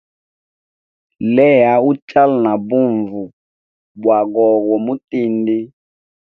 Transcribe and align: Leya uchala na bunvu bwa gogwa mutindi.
Leya 1.35 1.73
uchala 1.89 2.35
na 2.43 2.53
bunvu 2.67 3.21
bwa 4.01 4.19
gogwa 4.33 4.77
mutindi. 4.85 5.59